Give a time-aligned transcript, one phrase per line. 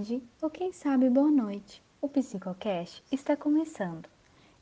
[0.00, 1.82] tarde ou quem sabe boa noite.
[2.00, 4.08] O Psicocast está começando.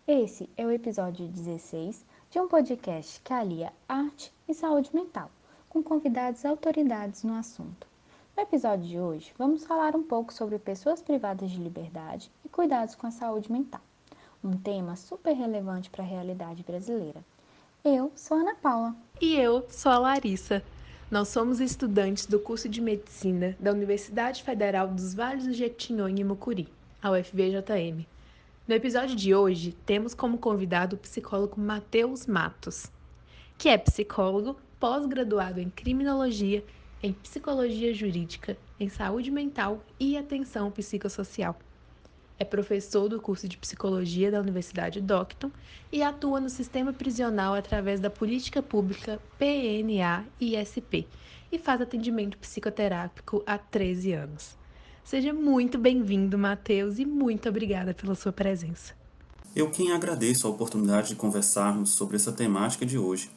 [0.06, 5.30] Esse é o episódio 16 de um podcast que alia arte e saúde mental,
[5.68, 7.86] com convidados autoridades no assunto.
[8.36, 12.96] No episódio de hoje, vamos falar um pouco sobre pessoas privadas de liberdade e cuidados
[12.96, 13.82] com a saúde mental,
[14.42, 17.24] um tema super relevante para a realidade brasileira.
[17.84, 18.96] Eu sou Ana Paula.
[19.20, 20.64] E eu sou a Larissa.
[21.10, 26.24] Nós somos estudantes do curso de Medicina da Universidade Federal dos Vales do Jequitinhonha e
[26.24, 26.68] Mucuri,
[27.00, 28.04] a UFVJM.
[28.66, 32.92] No episódio de hoje, temos como convidado o psicólogo Matheus Matos,
[33.56, 36.62] que é psicólogo pós-graduado em Criminologia,
[37.02, 41.58] em Psicologia Jurídica, em Saúde Mental e Atenção Psicossocial.
[42.38, 45.50] É professor do curso de Psicologia da Universidade Docton
[45.90, 51.08] e atua no sistema prisional através da política pública PNA-ISP
[51.50, 54.56] e faz atendimento psicoterápico há 13 anos.
[55.02, 58.94] Seja muito bem-vindo, Matheus, e muito obrigada pela sua presença.
[59.56, 63.30] Eu quem agradeço a oportunidade de conversarmos sobre essa temática de hoje.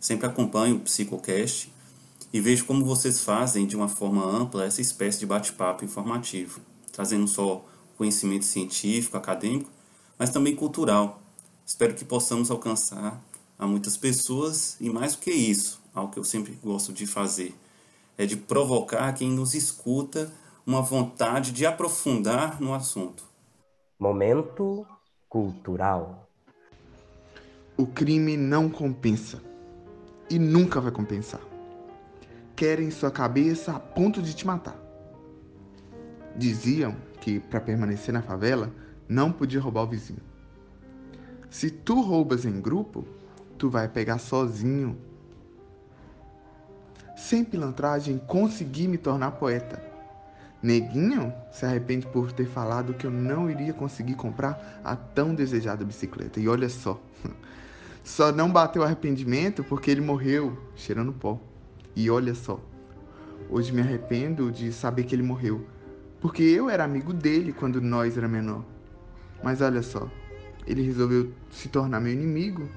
[0.00, 1.72] Sempre acompanho o Psicocast
[2.32, 7.28] e vejo como vocês fazem de uma forma ampla essa espécie de bate-papo informativo, trazendo
[7.28, 7.64] só
[7.96, 9.70] conhecimento científico, acadêmico,
[10.18, 11.20] mas também cultural.
[11.66, 13.22] Espero que possamos alcançar
[13.58, 17.54] a muitas pessoas e mais do que isso, algo que eu sempre gosto de fazer,
[18.18, 20.32] é de provocar quem nos escuta
[20.66, 23.24] uma vontade de aprofundar no assunto.
[23.98, 24.86] Momento
[25.28, 26.28] cultural.
[27.76, 29.42] O crime não compensa
[30.28, 31.40] e nunca vai compensar.
[32.54, 34.76] Querem sua cabeça a ponto de te matar.
[36.36, 38.68] Diziam que para permanecer na favela
[39.08, 40.18] não podia roubar o vizinho.
[41.48, 43.06] Se tu roubas em grupo,
[43.56, 44.98] tu vai pegar sozinho.
[47.16, 49.80] Sem pilantragem, consegui me tornar poeta.
[50.60, 55.84] Neguinho se arrepende por ter falado que eu não iria conseguir comprar a tão desejada
[55.84, 56.40] bicicleta.
[56.40, 57.00] E olha só,
[58.02, 61.38] só não bateu arrependimento porque ele morreu cheirando pó.
[61.94, 62.60] E olha só,
[63.48, 65.64] hoje me arrependo de saber que ele morreu,
[66.22, 68.64] porque eu era amigo dele quando nós era menor.
[69.42, 70.08] Mas olha só,
[70.64, 72.68] ele resolveu se tornar meu inimigo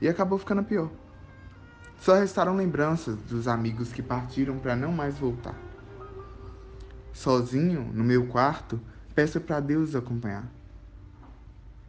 [0.00, 0.88] e acabou ficando pior.
[1.98, 5.58] Só restaram lembranças dos amigos que partiram para não mais voltar.
[7.12, 8.80] Sozinho, no meu quarto,
[9.12, 10.48] peço para Deus acompanhar.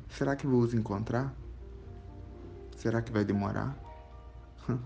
[0.09, 1.35] Será que vou os encontrar?
[2.77, 3.77] Será que vai demorar?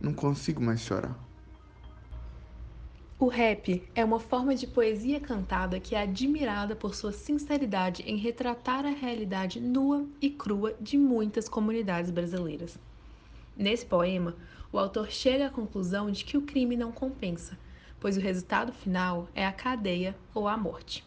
[0.00, 1.16] Não consigo mais chorar.
[3.18, 8.18] O rap é uma forma de poesia cantada que é admirada por sua sinceridade em
[8.18, 12.78] retratar a realidade nua e crua de muitas comunidades brasileiras.
[13.56, 14.36] Nesse poema,
[14.70, 17.58] o autor chega à conclusão de que o crime não compensa,
[17.98, 21.02] pois o resultado final é a cadeia ou a morte.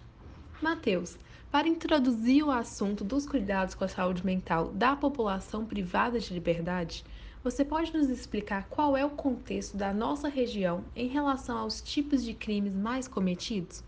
[0.60, 1.16] Mateus,
[1.52, 7.06] para introduzir o assunto dos cuidados com a saúde mental da população privada de liberdade,
[7.44, 12.24] você pode nos explicar qual é o contexto da nossa região em relação aos tipos
[12.24, 13.82] de crimes mais cometidos?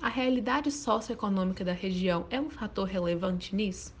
[0.00, 3.92] A realidade socioeconômica da região é um fator relevante nisso?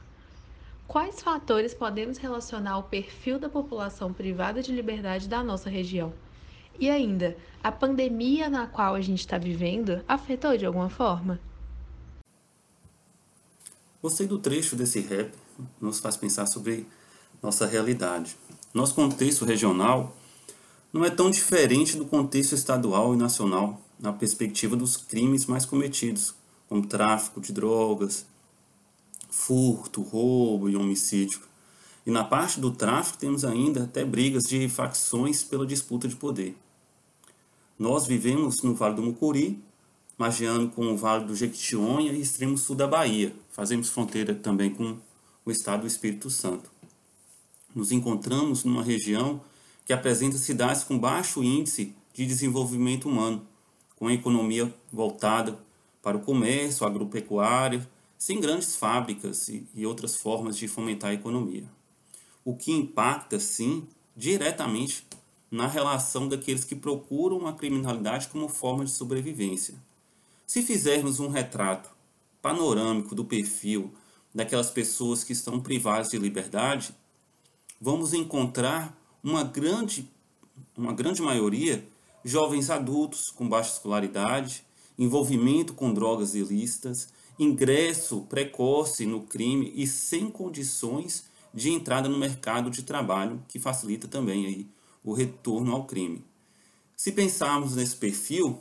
[0.88, 6.12] Quais fatores podemos relacionar ao perfil da população privada de liberdade da nossa região?
[6.78, 11.38] E ainda, a pandemia na qual a gente está vivendo afetou de alguma forma?
[14.02, 15.32] Gostei do trecho desse rap,
[15.80, 16.86] nos faz pensar sobre
[17.42, 18.36] nossa realidade.
[18.74, 20.16] Nosso contexto regional
[20.90, 26.34] não é tão diferente do contexto estadual e nacional na perspectiva dos crimes mais cometidos,
[26.70, 28.24] como tráfico de drogas,
[29.30, 31.40] furto, roubo e homicídio.
[32.06, 36.56] E na parte do tráfico temos ainda até brigas de facções pela disputa de poder.
[37.78, 39.62] Nós vivemos no Vale do Mucuri,
[40.16, 43.36] magiando com o Vale do Jequitinhonha e extremo sul da Bahia.
[43.50, 44.96] Fazemos fronteira também com
[45.44, 46.71] o estado do Espírito Santo
[47.74, 49.40] nos encontramos numa região
[49.84, 53.46] que apresenta cidades com baixo índice de desenvolvimento humano,
[53.96, 55.58] com a economia voltada
[56.02, 57.88] para o comércio, agropecuária,
[58.18, 61.64] sem grandes fábricas e outras formas de fomentar a economia.
[62.44, 63.86] O que impacta, sim,
[64.16, 65.06] diretamente
[65.50, 69.74] na relação daqueles que procuram a criminalidade como forma de sobrevivência.
[70.46, 71.90] Se fizermos um retrato
[72.40, 73.92] panorâmico do perfil
[74.34, 76.94] daquelas pessoas que estão privadas de liberdade,
[77.82, 80.08] vamos encontrar uma grande,
[80.78, 81.84] uma grande maioria
[82.24, 84.64] jovens adultos com baixa escolaridade,
[84.96, 92.70] envolvimento com drogas ilícitas, ingresso precoce no crime e sem condições de entrada no mercado
[92.70, 94.68] de trabalho, que facilita também aí
[95.02, 96.24] o retorno ao crime.
[96.96, 98.60] Se pensarmos nesse perfil,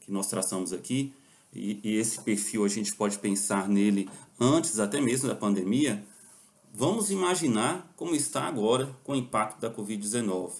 [0.00, 1.12] que nós traçamos aqui,
[1.52, 4.08] e, e esse perfil a gente pode pensar nele
[4.38, 6.06] antes até mesmo da pandemia,
[6.72, 10.52] vamos imaginar como está agora com o impacto da Covid-19,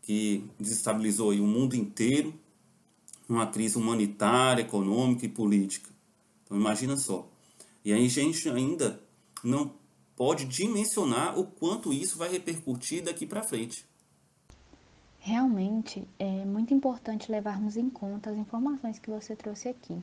[0.00, 2.32] que desestabilizou o mundo inteiro,
[3.28, 5.90] uma crise humanitária, econômica e política.
[6.44, 7.26] Então imagina só.
[7.84, 9.00] E aí a gente ainda
[9.42, 9.72] não
[10.14, 13.84] pode dimensionar o quanto isso vai repercutir daqui para frente.
[15.18, 20.02] Realmente é muito importante levarmos em conta as informações que você trouxe aqui.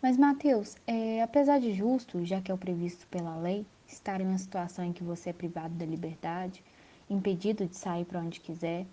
[0.00, 4.26] Mas, Matheus, é, apesar de justo, já que é o previsto pela lei, estar em
[4.26, 6.62] uma situação em que você é privado da liberdade,
[7.08, 8.86] impedido de sair para onde quiser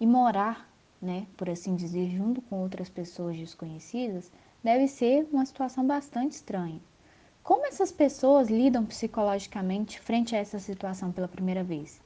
[0.00, 0.70] e morar,
[1.00, 4.30] né, por assim dizer, junto com outras pessoas desconhecidas,
[4.62, 6.80] deve ser uma situação bastante estranha.
[7.42, 12.00] Como essas pessoas lidam psicologicamente frente a essa situação pela primeira vez?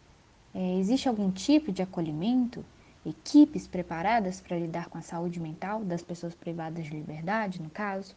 [0.54, 2.64] É, existe algum tipo de acolhimento?
[3.06, 8.14] Equipes preparadas para lidar com a saúde mental das pessoas privadas de liberdade, no caso?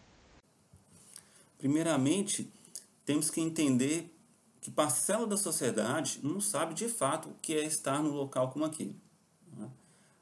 [1.57, 2.51] Primeiramente,
[3.05, 4.12] temos que entender
[4.63, 8.63] que parcela da sociedade não sabe de fato o que é estar num local como
[8.63, 8.95] aquele.
[9.57, 9.69] Né?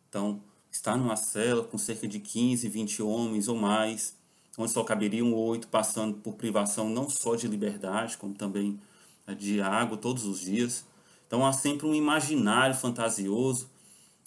[0.09, 0.41] Então,
[0.71, 4.17] estar numa cela com cerca de 15, 20 homens ou mais,
[4.57, 8.81] onde só caberiam oito, passando por privação não só de liberdade, como também
[9.27, 10.83] eh, de água todos os dias.
[11.27, 13.69] Então há sempre um imaginário fantasioso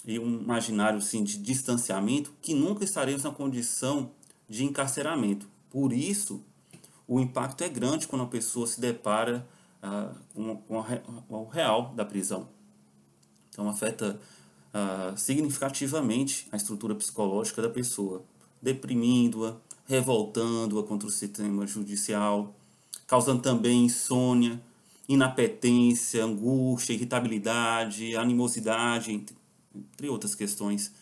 [0.05, 4.13] e um imaginário assim, de distanciamento que nunca estaremos na condição
[4.49, 5.49] de encarceramento.
[5.69, 6.41] Por isso,
[7.09, 9.45] o impacto é grande quando a pessoa se depara
[9.87, 10.87] ah, com, com, a,
[11.29, 12.49] o real da prisão.
[13.51, 14.19] Então afeta
[14.73, 18.25] ah, significativamente a estrutura psicológica da pessoa,
[18.63, 22.55] deprimindo-a, revoltando-a contra o sistema judicial,
[23.07, 24.59] causando também insônia,
[25.07, 30.95] inapetência, angústia, irritabilidade, animosidade, entre outras questões.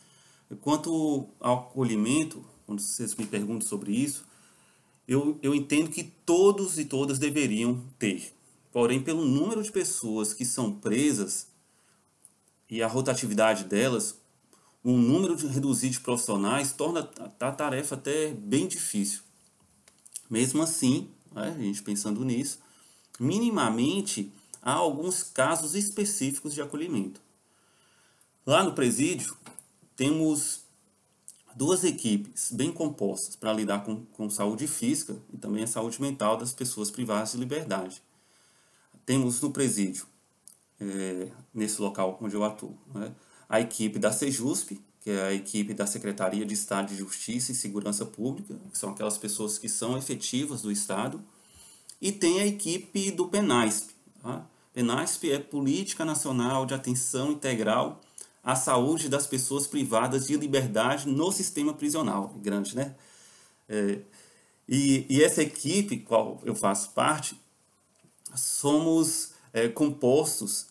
[0.60, 4.26] Quanto ao acolhimento, quando vocês me perguntam sobre isso,
[5.06, 8.41] eu, eu entendo que todos e todas deveriam ter.
[8.72, 11.46] Porém, pelo número de pessoas que são presas
[12.68, 14.16] e a rotatividade delas,
[14.82, 17.08] um número de reduzido de profissionais torna
[17.38, 19.20] a tarefa até bem difícil.
[20.28, 22.60] Mesmo assim, né, a gente pensando nisso,
[23.20, 24.32] minimamente
[24.62, 27.20] há alguns casos específicos de acolhimento.
[28.46, 29.36] Lá no presídio,
[29.94, 30.62] temos
[31.54, 36.38] duas equipes bem compostas para lidar com, com saúde física e também a saúde mental
[36.38, 38.02] das pessoas privadas de liberdade.
[39.04, 40.06] Temos no presídio,
[40.80, 43.12] é, nesse local onde eu atuo, né,
[43.48, 47.54] a equipe da Sejusp, que é a equipe da Secretaria de Estado de Justiça e
[47.54, 51.22] Segurança Pública, que são aquelas pessoas que são efetivas do Estado,
[52.00, 53.94] e tem a equipe do PENASP.
[54.22, 54.46] Tá?
[54.72, 58.00] PENASP é Política Nacional de Atenção Integral
[58.42, 62.34] à Saúde das Pessoas Privadas de Liberdade no Sistema Prisional.
[62.40, 62.94] Grande, né?
[63.68, 64.00] É,
[64.68, 67.38] e, e, essa equipe, qual eu faço parte,
[68.34, 70.66] somos é, compostos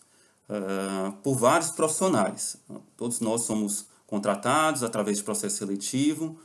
[0.48, 2.56] uh, por vários profissionais.
[2.96, 6.38] Todos nós somos contratados através de processo seletivo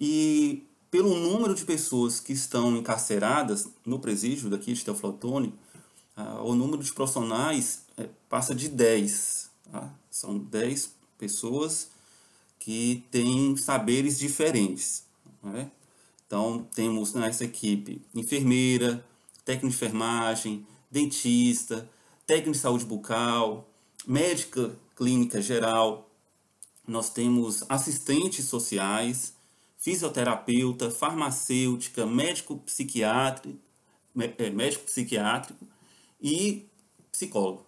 [0.00, 5.54] e pelo número de pessoas que estão encarceradas no presídio daqui de Teoflotone,
[6.16, 9.50] uh, o número de profissionais é, passa de 10.
[9.70, 9.90] Tá?
[10.10, 11.88] São 10 pessoas
[12.58, 15.04] que têm saberes diferentes.
[15.42, 15.70] Né?
[16.26, 19.04] Então, temos nessa equipe enfermeira,
[19.50, 21.88] técnico de enfermagem, dentista,
[22.24, 23.68] técnico de saúde bucal,
[24.06, 26.08] médica clínica geral,
[26.86, 29.34] nós temos assistentes sociais,
[29.76, 33.58] fisioterapeuta, farmacêutica, médico psiquiátrico,
[34.38, 35.66] é, médico psiquiátrico
[36.20, 36.68] e
[37.10, 37.66] psicólogo.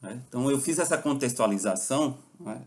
[0.00, 0.22] Né?
[0.28, 2.62] Então eu fiz essa contextualização né,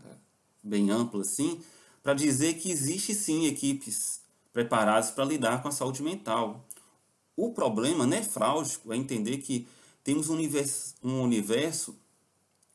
[0.62, 1.58] bem ampla assim
[2.02, 4.20] para dizer que existe sim equipes
[4.52, 6.62] preparadas para lidar com a saúde mental.
[7.36, 9.66] O problema nefrálgico é entender que
[10.04, 11.96] temos um universo, um universo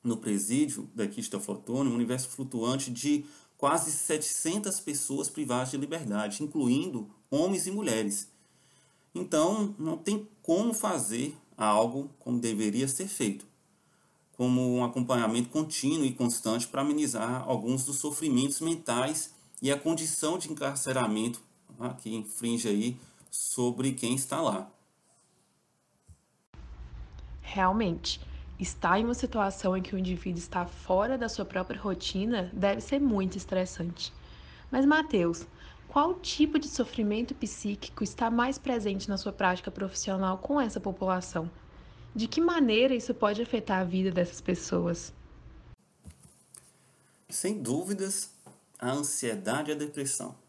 [0.03, 3.25] no presídio daqui de Teoflotone, um universo flutuante de
[3.57, 8.29] quase 700 pessoas privadas de liberdade, incluindo homens e mulheres.
[9.13, 13.45] Então, não tem como fazer algo como deveria ser feito,
[14.33, 20.37] como um acompanhamento contínuo e constante para amenizar alguns dos sofrimentos mentais e a condição
[20.37, 21.41] de encarceramento
[21.79, 22.97] ah, que infringe aí
[23.37, 24.69] sobre quem está lá.
[27.41, 28.19] Realmente,
[28.59, 32.81] estar em uma situação em que o indivíduo está fora da sua própria rotina deve
[32.81, 34.11] ser muito estressante.
[34.71, 35.45] Mas, Matheus,
[35.87, 41.49] qual tipo de sofrimento psíquico está mais presente na sua prática profissional com essa população?
[42.15, 45.13] De que maneira isso pode afetar a vida dessas pessoas?
[47.29, 48.31] Sem dúvidas,
[48.79, 50.46] a ansiedade e a depressão.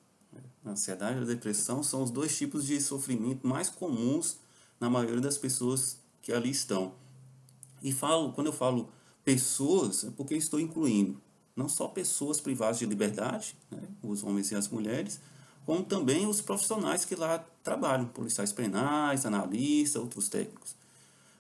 [0.69, 4.37] A ansiedade e a depressão são os dois tipos de sofrimento mais comuns
[4.79, 6.93] na maioria das pessoas que ali estão.
[7.83, 8.91] E falo, quando eu falo
[9.25, 11.21] pessoas, é porque estou incluindo
[11.57, 15.21] não só pessoas privadas de liberdade, né, os homens e as mulheres,
[15.65, 20.77] como também os profissionais que lá trabalham, policiais penais, analistas, outros técnicos.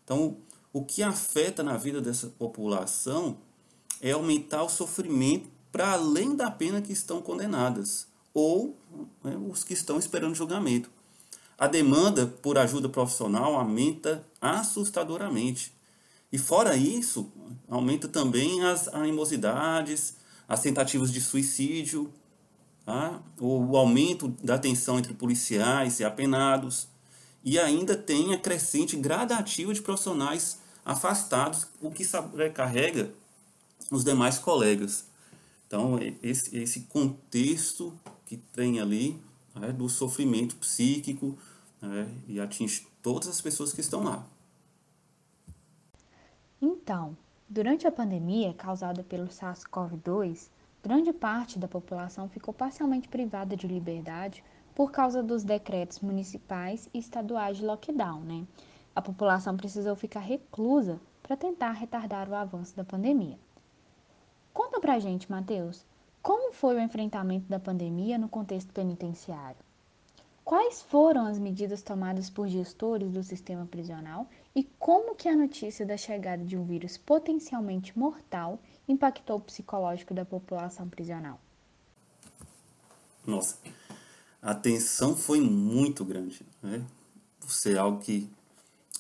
[0.05, 0.39] Então,
[0.73, 3.39] o que afeta na vida dessa população
[4.01, 8.77] é aumentar o sofrimento para além da pena que estão condenadas, ou
[9.23, 10.91] né, os que estão esperando julgamento.
[11.59, 15.73] A demanda por ajuda profissional aumenta assustadoramente.
[16.33, 17.33] E fora isso,
[17.69, 20.17] aumenta também as animosidades,
[20.47, 22.13] as tentativas de suicídio,
[22.85, 23.21] tá?
[23.41, 26.87] o aumento da tensão entre policiais e apenados,
[27.43, 33.11] e ainda tem a crescente gradativa de profissionais afastados, o que sobrecarrega
[33.91, 35.07] os demais colegas.
[35.67, 39.19] Então, esse, esse contexto que tem ali
[39.55, 41.39] né, do sofrimento psíquico
[41.81, 44.27] né, e atinge todas as pessoas que estão lá.
[46.61, 47.17] Então,
[47.49, 50.51] durante a pandemia causada pelo SARS-CoV-2,
[50.83, 54.45] grande parte da população ficou parcialmente privada de liberdade
[54.75, 58.47] por causa dos decretos municipais e estaduais de lockdown, né?
[58.95, 63.39] A população precisou ficar reclusa para tentar retardar o avanço da pandemia.
[64.53, 65.87] Conta pra gente, Matheus,
[66.23, 69.69] como foi o enfrentamento da pandemia no contexto penitenciário?
[70.45, 75.85] Quais foram as medidas tomadas por gestores do sistema prisional e como que a notícia
[75.85, 78.59] da chegada de um vírus potencialmente mortal
[78.89, 81.39] impactou o psicológico da população prisional?
[83.27, 83.59] Nossa,
[84.41, 86.83] a tensão foi muito grande, né?
[87.39, 88.31] Por ser algo que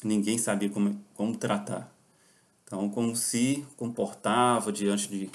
[0.04, 1.90] ninguém sabia como, como tratar.
[2.64, 5.30] Então, como se comportava diante de,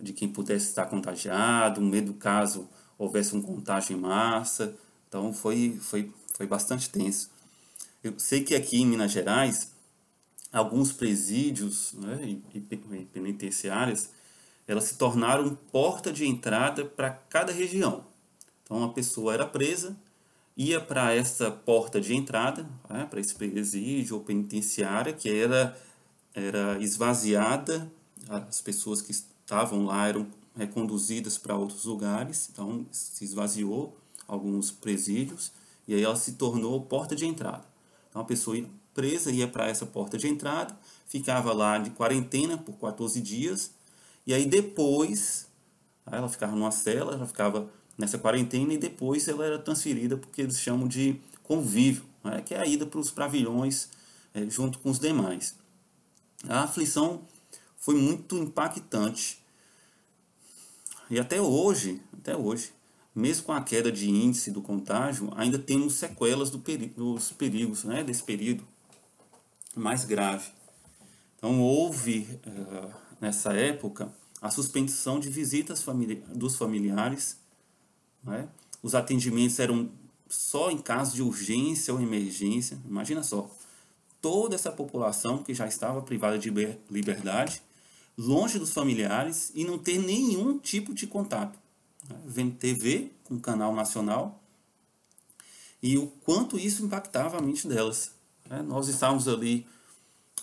[0.00, 4.76] de quem pudesse estar contagiado, medo caso houvesse um contágio em massa.
[5.08, 7.30] Então foi, foi, foi bastante tenso.
[8.02, 9.72] Eu sei que aqui em Minas Gerais,
[10.52, 12.60] alguns presídios né, e, e
[13.06, 14.10] penitenciárias,
[14.66, 18.04] elas se tornaram porta de entrada para cada região.
[18.62, 19.96] Então a pessoa era presa,
[20.56, 25.76] ia para essa porta de entrada, né, para esse presídio ou penitenciária, que era,
[26.34, 27.90] era esvaziada,
[28.28, 29.12] as pessoas que
[29.48, 35.50] estavam lá eram reconduzidas para outros lugares, então se esvaziou alguns presídios,
[35.86, 37.64] e aí ela se tornou porta de entrada.
[38.10, 38.62] Então a pessoa
[38.92, 43.70] presa ia para essa porta de entrada, ficava lá de quarentena por 14 dias,
[44.26, 45.46] e aí depois
[46.04, 50.60] ela ficava numa cela, ela ficava nessa quarentena e depois ela era transferida porque eles
[50.60, 53.88] chamam de convívio, né, que é a ida para os pavilhões
[54.34, 55.56] é, junto com os demais.
[56.46, 57.22] A aflição
[57.78, 59.42] foi muito impactante.
[61.10, 62.72] E até hoje, até hoje,
[63.14, 67.84] mesmo com a queda de índice do contágio, ainda temos sequelas do peri dos perigos
[67.84, 68.66] né, desse período
[69.74, 70.50] mais grave.
[71.36, 77.38] Então, houve, uh, nessa época, a suspensão de visitas famili dos familiares.
[78.22, 78.48] Né?
[78.82, 79.90] Os atendimentos eram
[80.28, 82.78] só em caso de urgência ou emergência.
[82.84, 83.50] Imagina só,
[84.20, 86.50] toda essa população que já estava privada de
[86.90, 87.62] liberdade,
[88.18, 91.58] longe dos familiares e não ter nenhum tipo de contato
[92.24, 94.42] vendo TV um canal nacional
[95.82, 98.12] e o quanto isso impactava a mente delas.
[98.48, 98.62] Né?
[98.62, 99.66] Nós estávamos ali,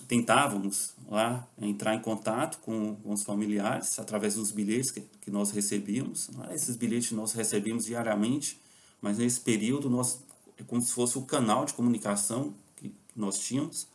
[0.07, 6.29] tentávamos lá entrar em contato com, os familiares através dos bilhetes que, nós recebíamos.
[6.29, 6.53] Né?
[6.55, 8.59] Esses bilhetes nós recebíamos diariamente,
[9.01, 10.19] mas nesse período nós
[10.57, 13.87] é como se fosse o canal de comunicação que nós tínhamos.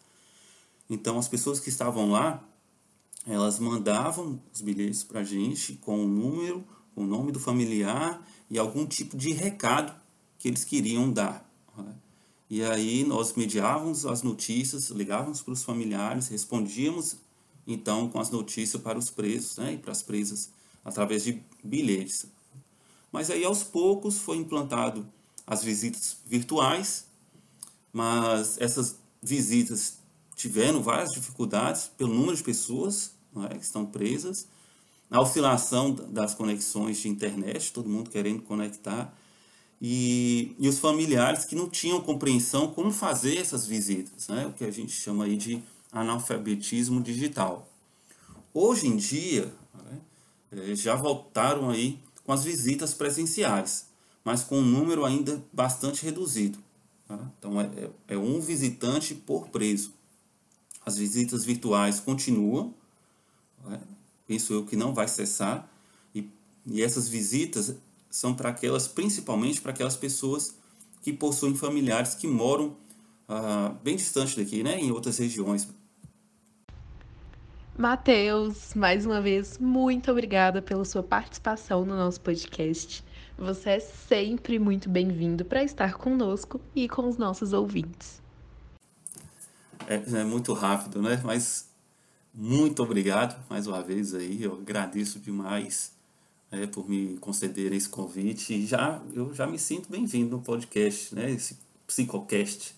[0.91, 2.45] Então as pessoas que estavam lá,
[3.27, 8.59] elas mandavam os bilhetes para a gente com o número o nome do familiar e
[8.59, 9.95] algum tipo de recado
[10.39, 11.49] que eles queriam dar.
[11.77, 11.95] Né?
[12.49, 17.17] E aí nós mediávamos as notícias, ligávamos para os familiares, respondíamos
[17.67, 20.51] então com as notícias para os presos né, e para as presas
[20.85, 22.27] através de bilhetes.
[23.13, 25.07] Mas aí aos poucos foi implantado
[25.47, 27.07] as visitas virtuais,
[27.93, 29.99] mas essas visitas
[30.41, 34.49] tiveram várias dificuldades pelo número de pessoas né, que estão presas
[35.11, 39.13] a oscilação das conexões de internet, todo mundo querendo conectar,
[39.83, 44.47] e, e os familiares que não tinham compreensão como fazer essas visitas, né?
[44.47, 47.69] o que a gente chama aí de analfabetismo digital.
[48.55, 49.99] Hoje em dia, né,
[50.53, 53.87] eh, já voltaram aí com as visitas presenciais,
[54.23, 56.59] mas com um número ainda bastante reduzido.
[57.09, 57.19] Tá?
[57.39, 59.93] Então, é, é, é um visitante por preso.
[60.85, 62.75] As visitas virtuais continuam,
[63.67, 63.81] né?
[64.27, 65.69] penso eu que não vai cessar,
[66.15, 66.29] e,
[66.67, 67.77] e essas visitas
[68.09, 70.55] são para aquelas, principalmente para aquelas pessoas
[71.03, 72.77] que possuem familiares que moram
[73.29, 75.69] ah, bem distante daqui, né, em outras regiões.
[77.79, 83.03] Matheus, mais uma vez, muito obrigada pela sua participação no nosso podcast.
[83.39, 88.21] Você é sempre muito bem-vindo para estar conosco e com os nossos ouvintes.
[89.91, 91.21] É, é, muito rápido, né?
[91.25, 91.69] Mas
[92.33, 94.41] muito obrigado mais uma vez aí.
[94.41, 95.93] Eu agradeço demais
[96.53, 101.13] é, por me conceder esse convite e já eu já me sinto bem-vindo no podcast,
[101.13, 101.29] né?
[101.33, 102.73] Esse Psicocast,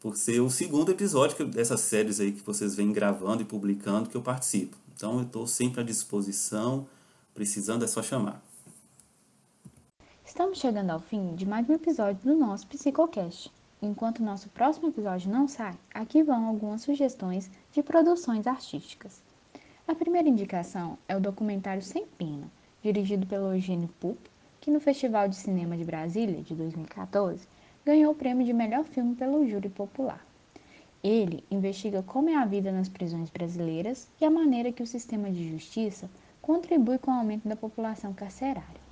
[0.00, 4.16] por ser o segundo episódio dessas séries aí que vocês vêm gravando e publicando que
[4.16, 4.78] eu participo.
[4.96, 6.88] Então eu estou sempre à disposição,
[7.34, 8.42] precisando é só chamar.
[10.24, 13.57] Estamos chegando ao fim de mais um episódio do nosso Psicocast.
[13.80, 19.22] Enquanto nosso próximo episódio não sai, aqui vão algumas sugestões de produções artísticas.
[19.86, 22.50] A primeira indicação é o documentário Sem Pena,
[22.82, 24.18] dirigido pelo Eugênio Pup,
[24.60, 27.46] que no Festival de Cinema de Brasília, de 2014,
[27.86, 30.26] ganhou o prêmio de melhor filme pelo júri popular.
[31.00, 35.30] Ele investiga como é a vida nas prisões brasileiras e a maneira que o sistema
[35.30, 36.10] de justiça
[36.42, 38.87] contribui com o aumento da população carcerária.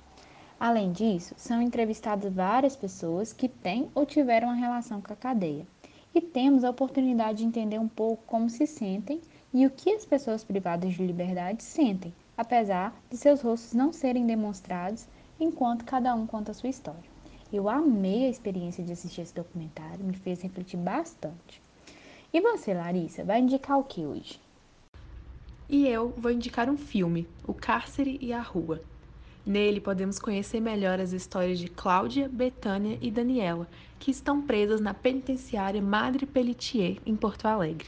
[0.59, 5.67] Além disso, são entrevistadas várias pessoas que têm ou tiveram uma relação com a cadeia.
[6.15, 9.21] E temos a oportunidade de entender um pouco como se sentem
[9.53, 14.25] e o que as pessoas privadas de liberdade sentem, apesar de seus rostos não serem
[14.25, 15.07] demonstrados
[15.39, 17.17] enquanto cada um conta a sua história.
[17.53, 21.61] Eu amei a experiência de assistir esse documentário, me fez refletir bastante.
[22.33, 24.39] E você, Larissa, vai indicar o que hoje?
[25.69, 28.81] E eu vou indicar um filme, O Cárcere e a Rua,
[29.47, 33.65] Nele podemos conhecer melhor as histórias de Cláudia, Betânia e Daniela,
[33.97, 37.87] que estão presas na penitenciária Madre Pelletier, em Porto Alegre.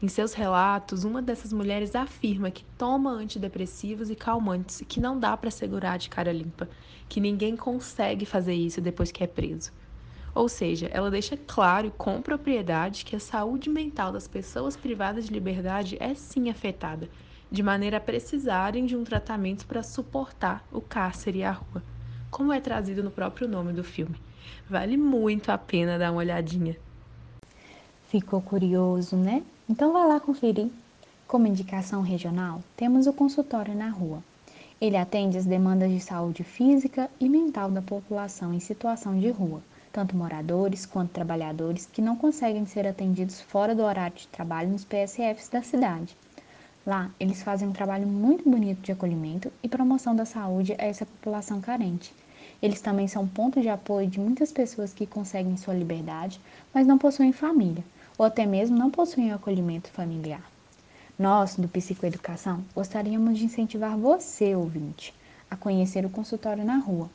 [0.00, 5.36] Em seus relatos, uma dessas mulheres afirma que toma antidepressivos e calmantes que não dá
[5.36, 6.68] para segurar de cara limpa,
[7.08, 9.72] que ninguém consegue fazer isso depois que é preso.
[10.32, 15.32] Ou seja, ela deixa claro com propriedade que a saúde mental das pessoas privadas de
[15.32, 17.10] liberdade é sim afetada
[17.56, 21.82] de maneira a precisarem de um tratamento para suportar o cárcere e a rua,
[22.30, 24.14] como é trazido no próprio nome do filme.
[24.68, 26.76] Vale muito a pena dar uma olhadinha.
[28.10, 29.42] Ficou curioso, né?
[29.66, 30.68] Então vá lá conferir.
[31.26, 34.22] Como indicação regional, temos o consultório na rua.
[34.78, 39.62] Ele atende as demandas de saúde física e mental da população em situação de rua,
[39.90, 44.84] tanto moradores quanto trabalhadores que não conseguem ser atendidos fora do horário de trabalho nos
[44.84, 46.14] PSFs da cidade.
[46.86, 51.04] Lá, eles fazem um trabalho muito bonito de acolhimento e promoção da saúde a essa
[51.04, 52.14] população carente.
[52.62, 56.40] Eles também são ponto de apoio de muitas pessoas que conseguem sua liberdade,
[56.72, 57.84] mas não possuem família,
[58.16, 60.48] ou até mesmo não possuem acolhimento familiar.
[61.18, 65.12] Nós, do Psicoeducação, gostaríamos de incentivar você, ouvinte,
[65.50, 67.10] a conhecer o consultório na rua.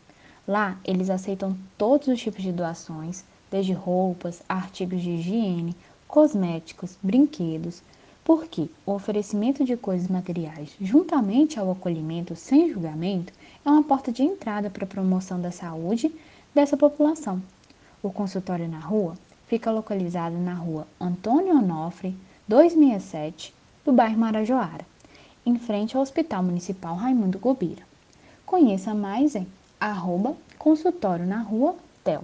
[0.45, 5.77] Lá, eles aceitam todos os tipos de doações, desde roupas, artigos de higiene,
[6.09, 7.81] cosméticos, brinquedos,
[8.23, 13.33] porque o oferecimento de coisas materiais, juntamente ao acolhimento sem julgamento,
[13.65, 16.13] é uma porta de entrada para a promoção da saúde
[16.53, 17.41] dessa população.
[18.03, 19.15] O consultório na rua
[19.47, 22.15] fica localizado na rua Antônio Onofre,
[22.47, 23.53] 267,
[23.83, 24.85] do bairro Marajoara,
[25.45, 27.83] em frente ao Hospital Municipal Raimundo Gobira.
[28.45, 29.47] Conheça mais em
[29.79, 32.23] arroba consultório na rua Tel.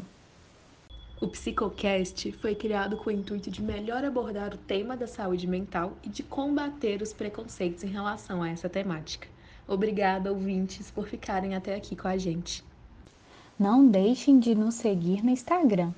[1.20, 5.94] O Psicocast foi criado com o intuito de melhor abordar o tema da saúde mental
[6.04, 9.28] e de combater os preconceitos em relação a essa temática.
[9.68, 12.64] Obrigada, ouvintes, por ficarem até aqui com a gente.
[13.58, 15.92] Não deixem de nos seguir no Instagram,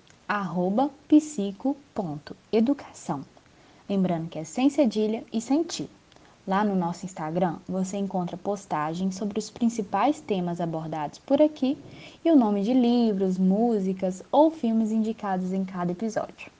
[1.10, 3.25] psico.educação.
[3.89, 5.89] Lembrando que é sem cedilha e sem tio.
[6.50, 11.78] Lá no nosso Instagram você encontra postagens sobre os principais temas abordados por aqui
[12.26, 16.52] e o nome de livros, músicas ou filmes indicados em cada episódio.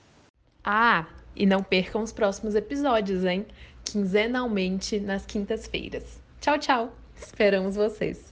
[0.62, 3.44] Ah, e não percam os próximos episódios, hein?
[3.84, 6.20] Quinzenalmente nas quintas-feiras.
[6.40, 6.92] Tchau, tchau!
[7.16, 8.29] Esperamos vocês!